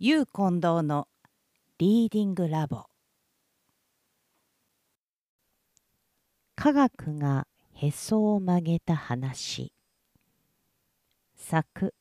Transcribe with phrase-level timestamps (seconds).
[0.00, 1.06] ゆう近藤の
[1.78, 2.86] リーディングラボ
[6.56, 9.72] 科学がへそを曲げた話
[11.36, 11.94] 作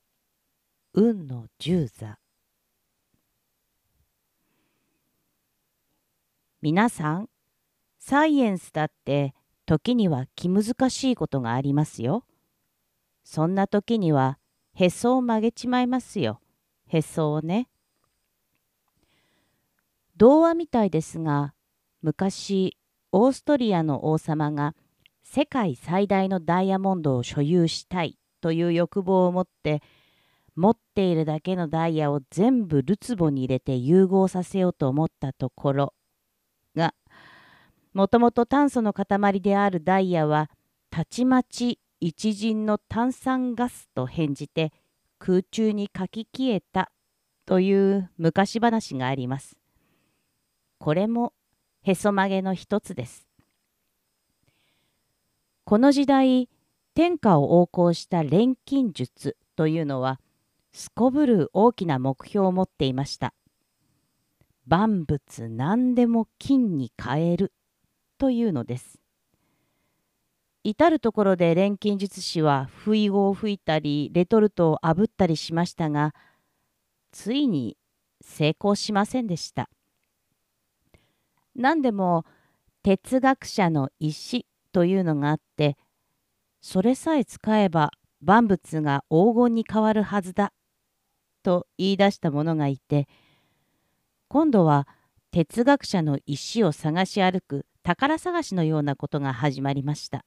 [0.96, 2.18] 運の十座
[6.64, 7.30] 皆さん
[8.00, 9.36] サイエンスだって
[9.68, 12.26] 時には気難しいことがありますよ。
[13.24, 14.40] そんな時には
[14.74, 16.42] へそを曲げちまいますよ。
[16.88, 17.70] へそをね。
[20.18, 21.54] 童話みたいですが
[22.02, 22.78] 昔
[23.12, 24.76] オーストリアの王様が
[25.24, 29.82] 世界最大のダイヤモンドを所有したいという欲望を持って
[30.56, 35.94] 持っているだけのダイヤを全部るつぼに入れて融合させようと思ったところ
[36.76, 36.94] が
[37.94, 40.50] もともと炭素の塊であるダイヤは
[40.90, 44.72] たちまち一陣の炭酸ガスと変じて
[45.18, 46.92] 空中にかき消えた
[47.46, 49.63] という昔話があります。
[50.84, 51.32] これも
[51.84, 53.26] へそ曲げの一つです。
[55.64, 56.50] この時代
[56.94, 60.20] 天下を横行した錬金術というのは
[60.74, 63.34] すこぶる大きな目標を持っていました。
[64.68, 67.54] 万物何でも金に変える
[68.18, 69.00] というのです。
[70.66, 76.14] 至る所で錬金術師は不意語を吹いたりレトルトをあぶったりしましたが
[77.14, 77.78] ついに
[78.20, 79.70] 成功しませんでした。
[81.56, 82.26] 何でも
[82.84, 85.78] 哲学者の石というのがあって
[86.62, 87.92] それさえ使えば
[88.22, 90.54] 万物が黄金に変わるはずだ
[91.44, 93.08] と言い出した者がいて
[94.28, 94.88] 今度は
[95.32, 100.24] 哲学者の石を探し歩く宝探しのようなことが始まりました。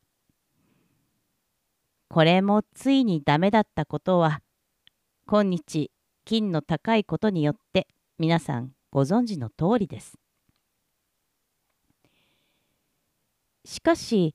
[2.09, 4.41] これもついにダメだったことは
[5.27, 5.91] 今日
[6.25, 10.19] 金の高いことによって皆さんご存知の通りです。
[13.67, 14.35] しかし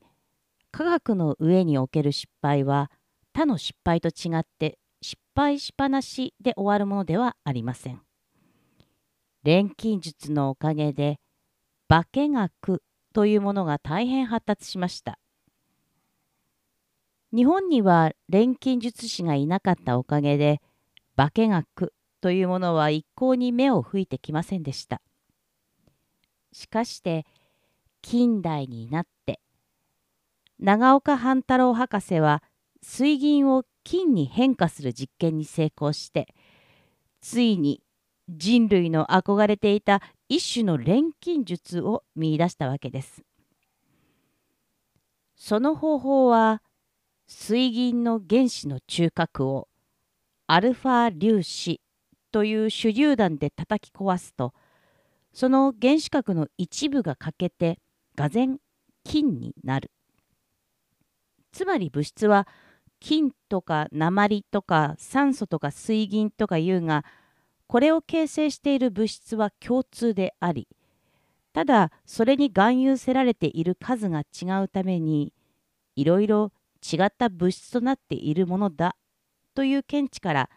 [0.70, 2.90] 科学の上における失敗は
[3.32, 8.02] 他の失敗と違って失敗しっぱなしで終わるものではありません。
[9.42, 11.18] 錬金術のおかげで
[11.88, 12.82] 化け学
[13.14, 15.18] というものが大変発達しました。
[17.34, 20.60] 日本には錬金術師がいなかったおかげで
[21.16, 25.00] 化け学というものは一向に目を吹いてきませんでした。
[26.52, 27.24] しかして
[28.02, 29.06] 近代になっ
[30.62, 32.40] 長岡半太郎博士は
[32.84, 36.28] 水銀を金に変化する実験に成功して
[37.20, 37.82] ついに
[38.28, 43.24] 人類の憧れていた一種の錬金術を見いだしたわけです。
[45.34, 46.62] その方法は
[47.26, 49.66] 水銀の原子の中核を
[50.46, 51.80] アルファ粒子
[52.30, 54.54] という手榴弾で叩き壊すと
[55.32, 57.80] その原子核の一部が欠けて
[58.14, 58.46] がぜ
[59.02, 59.90] 金になる。
[61.52, 62.48] つまり物質は
[62.98, 67.04] 金とか鉛とか酸素とか水銀とかいうが
[67.66, 70.68] これを形成している物質は共通であり
[71.52, 75.32] ただそれに含有せられている数が違うために
[75.96, 76.52] いろいろ
[76.82, 78.96] 違った物質となっているものだ
[79.54, 80.50] という見地から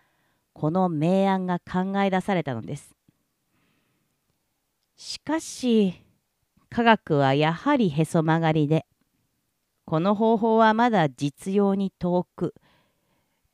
[0.54, 2.96] この明暗が考え出されたのです。
[4.96, 6.02] しかし
[6.70, 8.86] 科学はやはりへそ曲がりで
[9.86, 12.54] この方法はまだ実用に遠く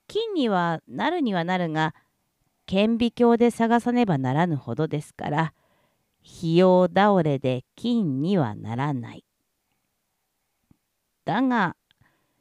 [0.07, 1.93] 金にはなるにはなるが
[2.65, 5.53] 顕微鏡で探さねばならぬほどですから
[6.25, 9.25] 費用倒れで金にはならない。
[11.25, 11.75] だが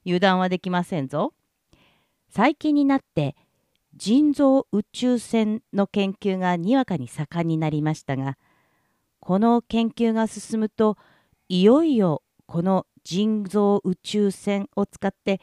[0.04, 1.32] 油断はできませんぞ。
[2.28, 3.34] 最近になって
[3.96, 8.38] 人造宇宙船の研究がにわかに盛んになりましたが
[9.18, 10.96] この研究が進むと
[11.48, 15.40] いよいよこの人造宇宙船を使って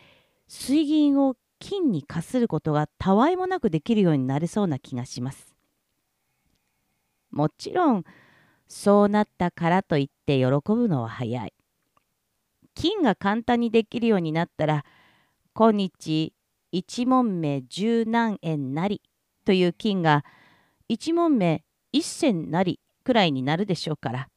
[0.48, 5.56] 水銀を金に化することがたわいもなくできるようになりそうな気がします。
[7.32, 8.04] もちろん
[8.68, 11.54] そうなったからといって喜ぶのは早い。
[12.76, 14.86] 金が簡単にできるようになったら
[15.54, 16.34] 今日
[16.72, 19.02] 一問目十何円なり
[19.46, 20.24] という金が
[20.88, 24.30] 一問目一銭なりくらいになるでしょうから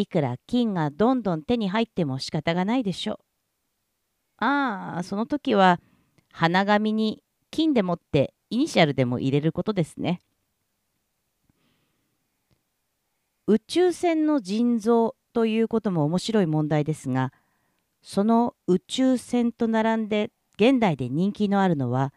[0.00, 3.18] いくら金がどんどん手に入っても仕方がないでしょう。
[4.38, 5.80] ああその時は
[6.30, 10.20] 花紙に金でもってイニシャルでも入れることですね。
[13.48, 17.32] 宇宙船の腎臓ということも面白い問題ですが
[18.02, 20.30] その宇宙船と並んで
[20.60, 22.12] 現代で人気のあるのは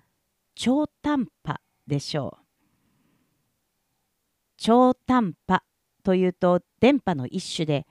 [0.53, 2.45] 超短波でしょう。
[4.57, 5.63] 超短波
[6.01, 7.85] というと電波の一種で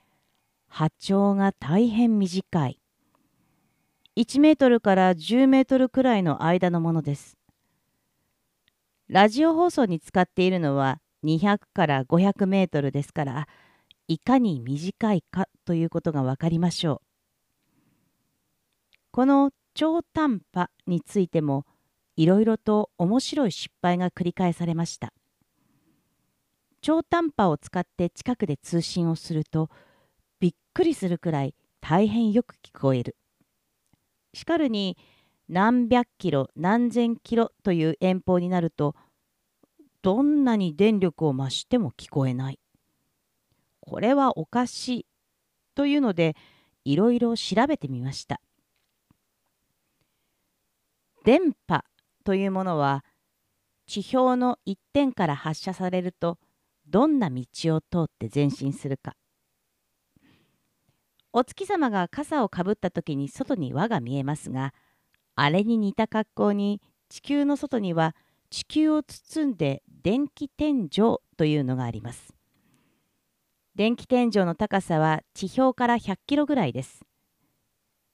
[0.68, 2.80] 波長が大変短い。
[4.16, 7.38] 1メートルから10メートルくらいの間のものです。
[9.08, 13.48] ラジオ放送に使っているのは200から500メートルですから
[14.06, 17.10] いかに短いかということが分かりましょう。
[19.12, 21.64] この超短波についても
[22.16, 25.12] いろいろと面白い失敗が繰り返されました。
[26.82, 29.68] 超短波を使って近くで通信をすると
[30.40, 33.16] びっくりするくらい大変よく聞こえる。
[34.32, 34.96] しかるに
[35.48, 38.94] 何百キロ何千キロという遠方になると
[40.02, 42.58] どんなに電力を増しても聞こえない。
[43.80, 45.06] これはおかしい
[45.74, 46.36] というので
[46.84, 48.40] いろいろ調べてみました。
[51.24, 51.84] 電波
[52.24, 53.04] というものは
[53.86, 56.38] 地表の一点から発射されると
[56.90, 57.44] どんな道
[57.76, 59.14] を通って前進するか。
[61.32, 64.74] お月様が傘をかぶった時に外に輪が見えますが
[65.36, 68.16] あれに似た格好に地球の外には
[68.50, 72.34] 地球を包んで電気天井というのがあります。
[73.76, 77.02] 電気天井の高さは地表から100キロぐらいです。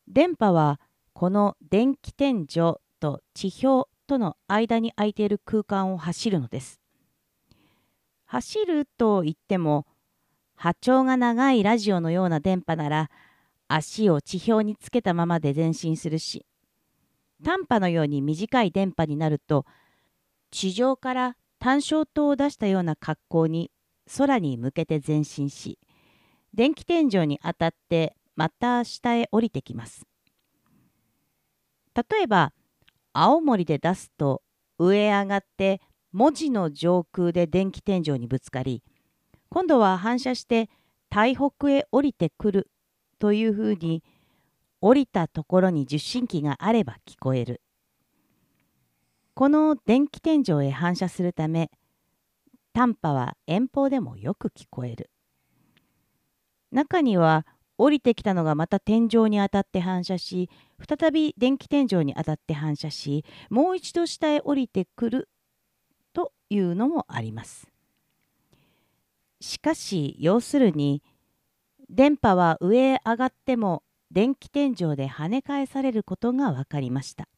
[0.07, 0.79] 電波は
[1.15, 6.81] この電気天井と地表との間に空いている空間を走るのです。
[8.27, 9.87] 走ると言っても
[10.57, 13.11] 波長が長いラジオのような電波なら
[13.69, 16.45] 足を地表につけたままで前進するし
[17.45, 19.65] 短波のように短い電波になると
[20.51, 23.71] 地上から単焦灯を出したような格好に
[24.17, 25.79] 空に向けて前進し
[26.55, 30.07] 電気天井に当たってまた下へ降りてきます。
[31.95, 32.53] 例えば
[33.13, 34.43] 青森で出すと
[34.79, 35.81] 上へ上がって
[36.17, 38.83] 文字の上空で電気天井にぶつかり
[39.51, 40.71] 今度は反射して
[41.11, 42.71] 台北へ降りてくる
[43.19, 44.03] というふうに
[44.81, 47.61] 降りたところに受信機があれば聞こえる。
[49.35, 51.71] この電気天井へ反射するため
[52.73, 55.11] 短波は遠方でもよく聞こえる。
[56.73, 57.47] 中には
[57.77, 60.49] 降りてきたのがまた天井に当たって反射し
[60.89, 65.29] 再び電気天井に当たって反射しもう一度下へ降りてくる
[66.51, 67.69] いうのもあります。
[69.41, 71.03] しかし要するに
[71.91, 77.29] 電波は上へ上がっても電気天井で跳ね返されることが分かりました。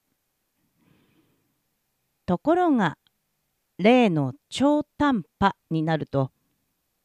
[2.26, 2.98] ところが
[3.78, 6.30] 例の超短波になると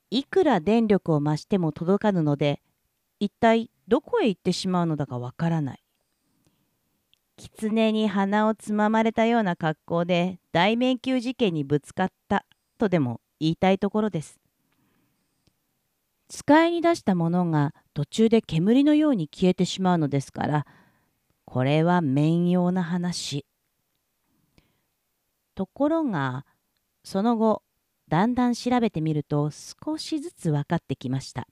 [0.10, 2.62] いくら電力を増しても届かぬので
[3.20, 5.83] 一体どこへ行ってしまうのだかわからない。
[7.38, 12.46] 狐に鼻をつままれたような格好で大迷宮事件にぶつかった
[12.78, 14.40] とでも言いたいところです。
[16.30, 20.66] 使いに出したものが途中で煙のように消えてしまうのですから
[21.46, 23.46] これは面用な話。
[25.56, 26.46] ところが
[27.04, 27.62] その後
[28.08, 31.48] だんだん調べてみると少しずつ分かってきました。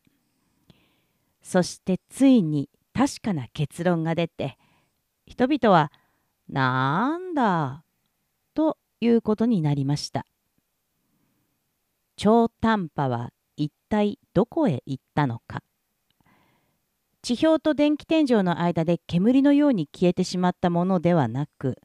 [1.42, 4.58] そしてついに確かな結論が出て
[5.32, 5.94] 人々は
[6.50, 7.86] 「なんだ」
[8.54, 10.26] ということになりました。
[12.18, 15.64] 超短波は一体どこへ行ったのか。
[17.22, 21.78] 地表と電気天井の間で煙のように消えてしまったものではなく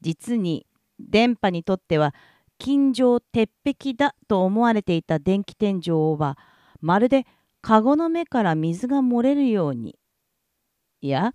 [0.00, 0.66] 実に
[0.98, 2.12] 電波にとっては
[2.58, 6.38] 近所鉄壁だと思われていた電気天井は
[6.80, 7.26] まるで
[7.60, 9.96] カゴの目から水が漏れるように
[11.02, 11.34] いや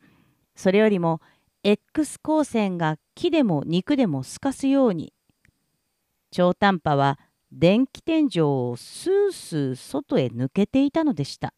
[0.59, 1.21] それよりも
[1.63, 5.13] X 光線が木でも肉でも透かすように
[6.31, 7.17] 超短波は
[7.49, 11.53] 電気天井をスースー外へ抜けていたのでした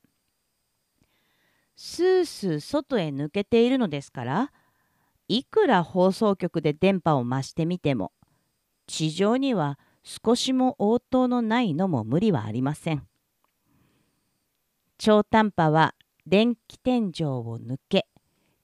[1.76, 4.52] スースー外へ抜けているのですから
[5.28, 8.12] いくら放送局で電波を増してみても
[8.86, 13.08] 地上には少しも応答のないのも無理はありません。
[15.00, 15.96] 超短波は
[16.28, 18.06] 電気天井を抜け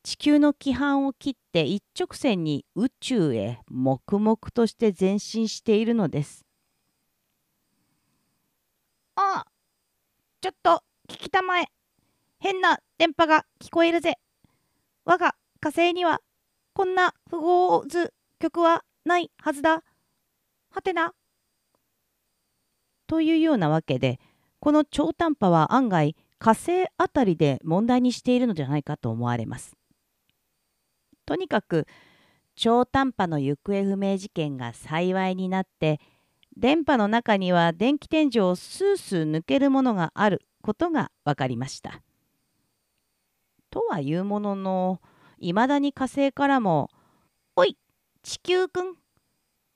[0.07, 6.45] 地球の規範を切って一直線に宇宙へ黙々として前進しているのです。
[9.15, 9.45] ああ
[10.39, 11.65] ちょっと聞きたまえ
[12.39, 14.13] 変な電波が聞こえるぜ
[15.03, 16.21] 我が火星には
[16.71, 19.83] こんな符号図曲はないはずだ
[20.69, 21.11] はてな
[23.07, 24.21] というようなわけで
[24.61, 29.76] この超短波は案外火星あたりで問題にしているのではないかと思われます。
[31.27, 31.85] とにかく
[32.55, 35.99] 超短波の行方不明事件が幸いになって
[36.55, 42.01] 電波の中には電気天井をスースー抜けるものがあることが分かりました。
[43.69, 45.01] とはいうものの
[45.37, 46.89] いまだに火星からも
[47.55, 47.77] 「おい
[48.23, 48.95] 地球くん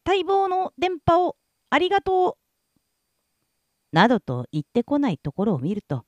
[0.05, 1.35] 待望の電波を
[1.69, 2.41] ありがとう」
[3.93, 6.05] などと言ってこないところを見ると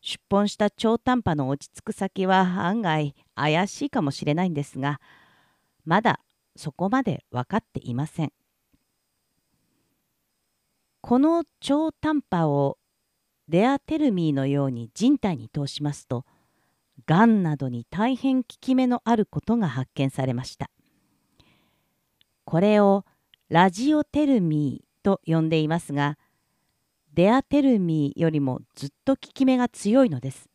[0.00, 5.00] 出本した超短波の落ち着く先は案外怪しいかもしれないんですが
[5.84, 6.20] まだ
[6.56, 8.32] そこまで分かっていません。
[11.00, 12.76] この超短波を
[13.48, 16.24] レアテルミーのように人体に通しますと
[17.06, 20.70] がんなどに大変効き目のあることが発見されました
[22.44, 23.04] これを
[23.48, 26.18] ラジオテルミーと呼んでいますが
[27.14, 30.50] デアテルミーよりもずっと効き目が強いのです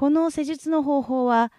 [0.00, 1.52] この施術の方法は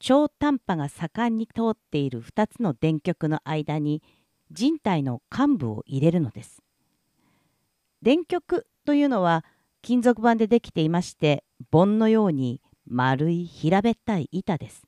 [0.00, 4.02] 超短波が盛んに通っている2つの電極の間に
[4.50, 6.60] 人体の幹部を入れるのです
[8.02, 9.44] 電極というのは
[9.80, 14.82] 金属板でできていまして盆のように丸い平べったい板です。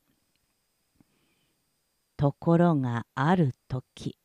[2.17, 4.19] ところがある時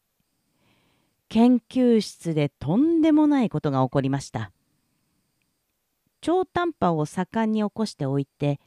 [1.30, 4.52] 研究室でとんでもないことが起こりました。
[6.22, 8.60] 超短波を盛んに起こしておいて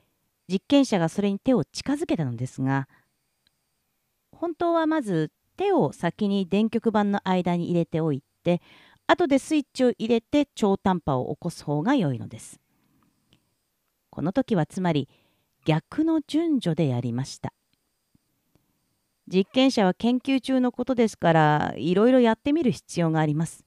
[0.49, 2.89] 実験者がそれに手を近づけたのですが
[4.33, 8.61] 本当はまず手を先に電極板の間に入れておいて
[9.07, 12.61] 後でスイッチを入れて超短波を起こす方が良いのです。
[14.11, 15.09] この時はつまり
[15.65, 17.53] 逆の順序でやりました。
[19.27, 23.65] 実験者は研究中のことですからいろいろやってみる必要があります。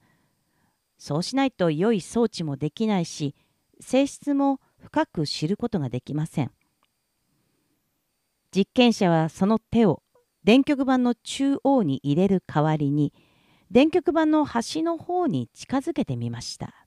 [0.98, 3.34] そうしないと良い装置もできないし
[3.80, 6.50] 性質も深く知ることができません。
[8.54, 10.02] 実験者はその手を
[10.44, 13.12] 電極板の中央に入れる代わりに
[13.70, 16.86] 電極板の端の方に近づけてみました。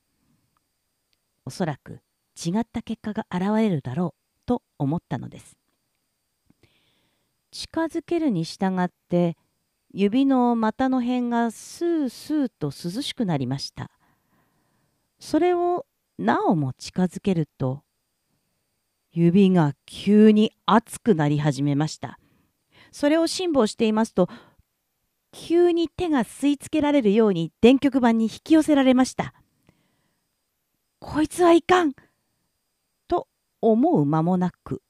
[1.46, 2.01] おそらく
[2.44, 5.58] 違った結果が現れるだろうと思ったのです。
[7.51, 9.38] 近づけるに従って
[9.94, 13.91] 指の股の辺がスースーと涼しくなりました。
[15.20, 15.86] それを
[16.18, 17.84] なおも近づけると
[19.12, 22.18] 指が急に熱くなり始めました
[22.91, 24.30] それを辛抱していますと
[25.32, 29.34] 急に手が吸い付けられるように電極板に引き寄せられました。
[31.00, 31.94] こいつはいかん
[33.08, 33.27] と
[33.62, 34.84] 思う間もなく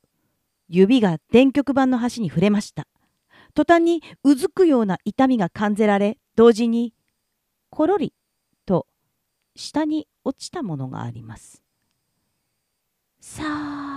[0.68, 2.88] 指が電極板の端に触れました。
[3.54, 6.94] 途端にうずくような痛みが感じられ同時に
[7.70, 8.14] ころり
[8.66, 8.88] と
[9.56, 11.62] 下に落ちたものがあります。
[13.20, 13.91] さーっと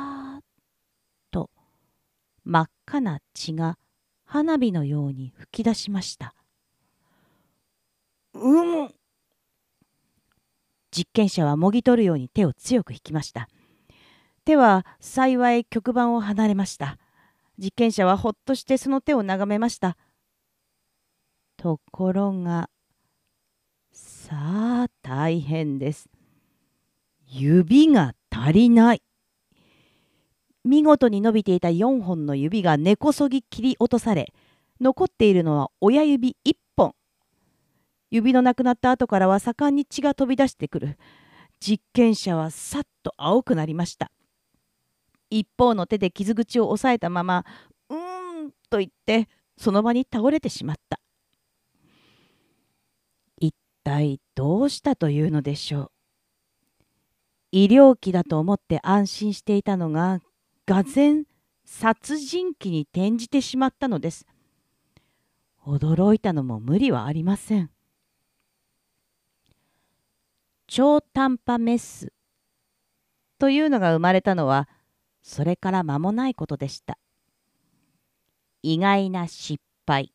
[2.45, 3.79] 真っ赤な血が
[4.25, 6.35] 花火のように吹き出しました。
[8.35, 8.95] うむ
[10.91, 13.49] 実験者はもぎ取るように手を強く引きました。
[14.45, 16.99] 手は幸い極板を離れました。
[17.59, 19.97] 実験者はほっとしてその手を眺めました。
[21.57, 22.69] ところが、
[23.93, 26.09] さあ大変です。
[27.27, 29.03] 指が足りない。
[30.65, 34.33] 見事に伸びていた4本の指が根こそぎ切り落とされ
[34.81, 36.95] 残っているのは親指1本。
[38.11, 40.99] 指のなくなった後からは盛んに血が飛び出してくる。
[41.61, 44.11] 実験者はさっと青くなりました。
[45.31, 47.45] 一方の手で傷口を押さえたまま
[47.89, 51.01] 「うーん」と言ってその場に倒れてしまった。
[53.39, 55.91] 一体どうしたというのでしょう。
[57.53, 60.21] 医療機だと思って安心していたのが
[60.67, 61.25] がぜ
[61.65, 64.27] 殺人鬼に転じてしまったのです。
[65.67, 67.71] 驚いたのも無理はありません。
[70.67, 72.13] 超短波メス
[73.39, 74.69] というのが生まれたのは
[75.23, 76.99] それから間もないことでした。
[78.63, 80.13] 意外な失敗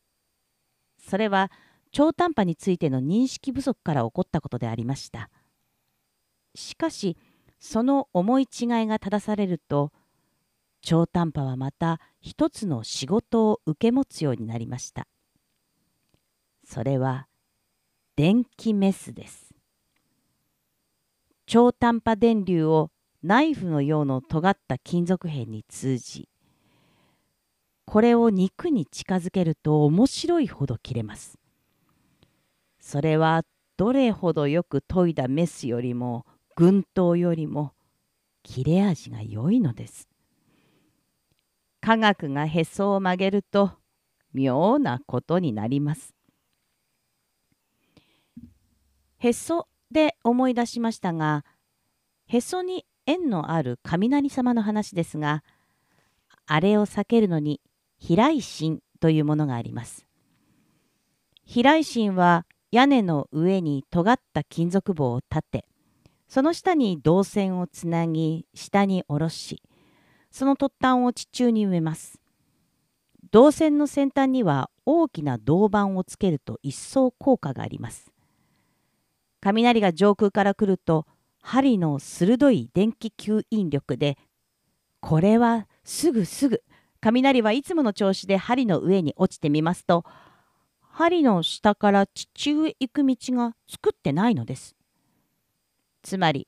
[0.98, 1.52] それは
[1.92, 5.30] 超短波についての認識不足から起こったことでありました。
[6.56, 7.16] しかし
[7.60, 9.92] その思い違いが正されると
[10.82, 15.06] 超短波はまた一つの仕事を受け持つようになりました。
[16.64, 17.26] それは
[18.16, 19.54] 電気メスです。
[21.46, 22.90] 超短波電流を
[23.22, 26.28] ナイフのような尖った金属片に通じ
[27.90, 31.38] これを肉に近づけると面白いほど切れます。
[32.78, 33.42] それは
[33.76, 37.72] どれほどよく研いだメスよりも軍刀よりも
[38.42, 40.09] 切れ味が良いのです。
[41.80, 43.72] 科学がへそを曲げると
[44.32, 46.14] 妙なことになります。
[49.18, 51.44] へそで思い出しましたが
[52.26, 55.42] へそに縁のある雷様の話ですが
[56.46, 57.60] あれを避けるのに
[57.98, 60.06] 飛来神というものがあります。
[61.44, 65.64] 飛来神は屋根の上に尖った金属棒を立て
[66.28, 69.60] その下に銅線をつなぎ下に下ろし
[70.30, 72.20] その突端を地中に植えます。
[73.30, 78.10] 銅線の先端には大きな銅板をつけると一層効果があります。
[79.40, 81.06] 雷が上空から来ると
[81.42, 84.18] 針の鋭い電気吸引力で
[85.00, 86.62] これはすぐすぐ
[87.00, 90.04] 雷はいつもの調子で針の上に落ちてみますと
[90.80, 94.76] 針の下から地中へ行く道が作ってないのです。
[96.02, 96.46] つまり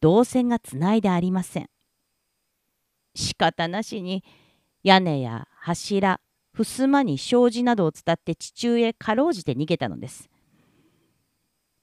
[0.00, 1.70] 銅線がつないでありません。
[3.16, 4.22] 仕方なしに
[4.82, 6.20] 屋根や柱
[6.54, 10.30] 襖に障子などを伝って地中へかろうじて逃げたのです。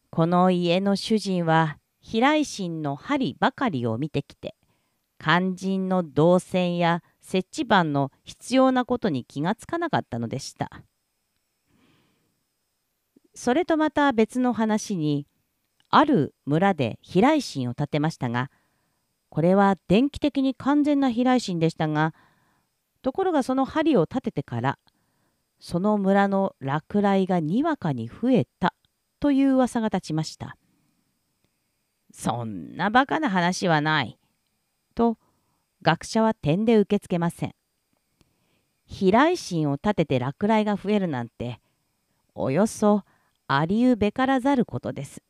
[0.09, 4.55] この家の主人は飛来神の針ばかりを見てきて
[5.19, 10.83] 肝心の動線や設置板の必要なことに気がつかなかったのでした。
[13.35, 15.25] それとまた別の話に
[15.89, 18.51] ある村で飛来神を建てましたが
[19.33, 22.13] これは電気的に完全な飛来神でしたが
[23.01, 24.77] ところがその針を立ててから
[25.59, 28.75] その村の落雷がにわかに増えた
[29.19, 30.55] という噂が立ちました。
[32.13, 34.19] そんなバカな話はない。
[34.93, 35.17] と
[35.81, 37.55] 学者は点で受け付けません。
[38.85, 41.59] 飛来神を立てて落雷が増えるなんて
[42.35, 43.01] およそ
[43.47, 45.23] ありうべからざることです。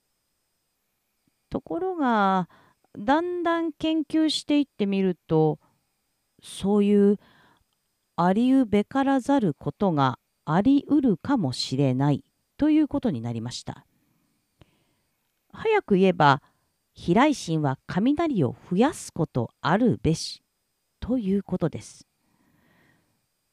[1.50, 2.50] ところが
[2.98, 5.60] だんだん研究していってみると
[6.42, 7.18] そういう
[8.16, 12.24] ありうべからざることがありうるかもしれない
[12.58, 13.86] ということになりました。
[15.52, 16.42] 早く言えば
[16.94, 20.44] 飛来神は雷を増やすことあるべし
[21.00, 22.08] ということです。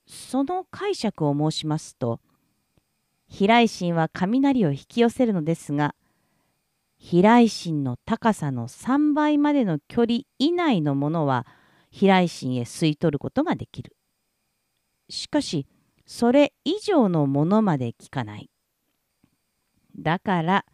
[0.07, 2.21] その解釈を申しますと
[3.29, 5.95] 飛来神は雷を引き寄せるのですが
[7.11, 11.45] 飛来神の高さの3倍までの距離以内のものは
[11.91, 13.97] 飛来神へ吸い取ることができる。
[15.09, 15.67] しかし
[16.07, 18.49] それ以上のものまで効かない。
[19.99, 20.65] だから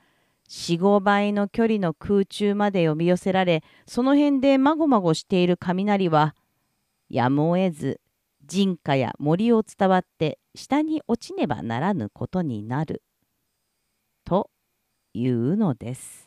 [0.50, 6.36] 45倍の距離の空中まで呼び寄せられその辺でまごまごしている雷は
[7.08, 8.02] やむを得ず
[8.44, 13.02] 人家や森を伝わって下に落ちねばならぬことになる
[14.26, 14.50] と
[15.14, 16.25] いうのです。